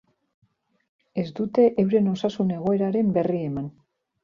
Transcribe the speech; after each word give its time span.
Ez 1.23 1.25
dute 1.41 1.67
euren 1.85 2.09
osasun 2.15 2.51
egoeraren 2.57 3.15
berri 3.21 3.45
eman. 3.53 3.71